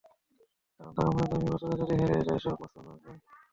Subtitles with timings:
[0.79, 3.11] কারণ তারা মনে করেন নির্বাচনে যদি হেরে যান এসব মাস্তান লাগবে।